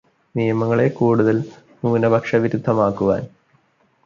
[0.35, 1.43] നിയമങ്ങളെ കൂടുതല്
[1.83, 3.23] ന്യൂനപക്ഷവിരുദ്ധമാക്കുവാൻ